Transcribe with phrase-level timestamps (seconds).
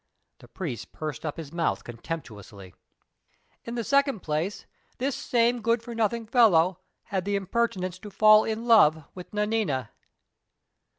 [0.39, 2.73] The priest pursed up his mouth contemptuously.
[3.65, 4.65] "In the second place,
[4.97, 9.91] this same good for nothing fellow had the impertinence to fall in love with Nanina."